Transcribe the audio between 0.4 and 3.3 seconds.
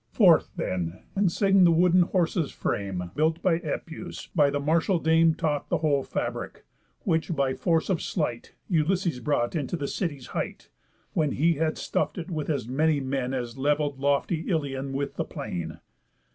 then, and sing the wooden horse's frame,